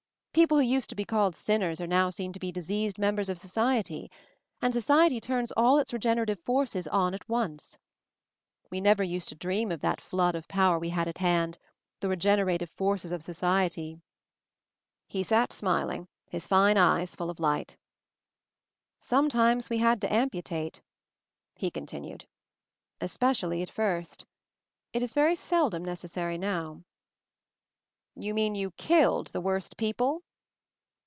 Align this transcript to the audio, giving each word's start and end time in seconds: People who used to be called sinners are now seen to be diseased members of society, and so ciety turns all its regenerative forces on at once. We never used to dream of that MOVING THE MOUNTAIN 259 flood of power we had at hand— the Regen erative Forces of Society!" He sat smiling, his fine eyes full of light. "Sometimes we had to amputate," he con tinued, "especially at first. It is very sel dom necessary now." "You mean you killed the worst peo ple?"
People 0.33 0.59
who 0.59 0.63
used 0.63 0.89
to 0.89 0.95
be 0.95 1.03
called 1.03 1.35
sinners 1.35 1.81
are 1.81 1.87
now 1.87 2.09
seen 2.09 2.31
to 2.31 2.39
be 2.39 2.53
diseased 2.53 2.97
members 2.97 3.27
of 3.27 3.37
society, 3.37 4.09
and 4.61 4.73
so 4.73 4.79
ciety 4.79 5.21
turns 5.21 5.51
all 5.57 5.77
its 5.77 5.91
regenerative 5.91 6.39
forces 6.39 6.87
on 6.87 7.13
at 7.13 7.27
once. 7.27 7.77
We 8.69 8.79
never 8.79 9.03
used 9.03 9.27
to 9.29 9.35
dream 9.35 9.73
of 9.73 9.81
that 9.81 9.97
MOVING 10.01 10.05
THE 10.09 10.15
MOUNTAIN 10.15 10.41
259 10.47 10.69
flood 10.69 10.69
of 10.69 10.71
power 10.71 10.79
we 10.79 10.89
had 10.95 11.07
at 11.09 11.17
hand— 11.17 11.57
the 11.99 12.07
Regen 12.07 12.39
erative 12.39 12.69
Forces 12.69 13.11
of 13.11 13.21
Society!" 13.25 13.99
He 15.09 15.21
sat 15.21 15.51
smiling, 15.51 16.07
his 16.29 16.47
fine 16.47 16.77
eyes 16.77 17.13
full 17.13 17.29
of 17.29 17.41
light. 17.41 17.75
"Sometimes 19.01 19.69
we 19.69 19.79
had 19.79 19.99
to 19.99 20.13
amputate," 20.13 20.81
he 21.57 21.69
con 21.69 21.85
tinued, 21.85 22.23
"especially 23.01 23.61
at 23.61 23.69
first. 23.69 24.25
It 24.93 25.03
is 25.03 25.13
very 25.13 25.35
sel 25.35 25.69
dom 25.69 25.83
necessary 25.83 26.37
now." 26.37 26.85
"You 28.13 28.33
mean 28.33 28.55
you 28.55 28.71
killed 28.71 29.27
the 29.27 29.39
worst 29.39 29.77
peo 29.77 29.93
ple?" 29.93 30.21